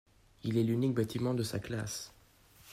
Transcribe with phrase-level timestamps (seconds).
[0.41, 2.11] Il est l'unique bâtiment de sa classe.